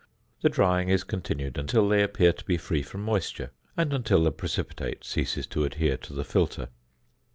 The 0.41 0.49
drying 0.49 0.89
is 0.89 1.03
continued 1.03 1.59
until 1.59 1.87
they 1.87 2.01
appear 2.01 2.33
to 2.33 2.43
be 2.45 2.57
free 2.57 2.81
from 2.81 3.05
moisture, 3.05 3.51
and 3.77 3.93
until 3.93 4.23
the 4.23 4.31
precipitate 4.31 5.03
ceases 5.03 5.45
to 5.53 5.63
adhere 5.63 5.97
to 5.97 6.13
the 6.13 6.23
filter. 6.25 6.69